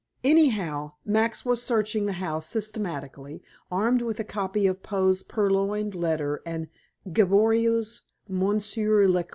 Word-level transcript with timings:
Anyhow, 0.23 0.93
Max 1.05 1.45
was 1.45 1.61
searching 1.61 2.07
the 2.07 2.13
house 2.13 2.47
systematically, 2.47 3.43
armed 3.69 4.01
with 4.01 4.19
a 4.19 4.23
copy 4.23 4.65
of 4.65 4.81
Poe's 4.81 5.21
Purloined 5.21 5.93
Letter 5.93 6.41
and 6.43 6.69
Gaboriau's 7.13 8.01
Monsieur 8.27 9.07
LeCoq. 9.07 9.29